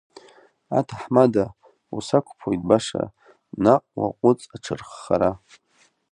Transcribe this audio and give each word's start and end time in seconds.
Аҭаҳмада, 0.77 1.45
усақәԥоит 1.97 2.61
баша, 2.69 3.03
наҟ 3.63 3.83
уаҟәыҵ 3.99 4.41
аҽырххара. 4.55 5.31